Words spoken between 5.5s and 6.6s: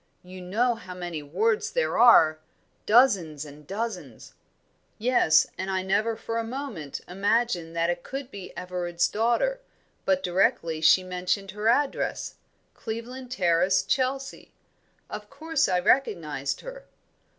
and I never for a